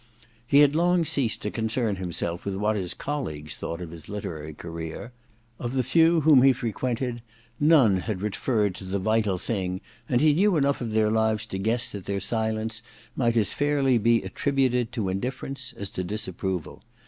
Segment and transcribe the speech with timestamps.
[0.47, 4.51] He had long ceased to concern himself with what his colleagues thought of his literary
[4.55, 5.11] career.
[5.59, 7.21] Of the few whom he frequented,
[7.59, 11.11] none had referred to * The Vital Thing *; and he knew enough of their
[11.11, 12.81] lives to guess that their silence
[13.15, 16.81] mignt as fairly be attributed to indifference as to disapproval.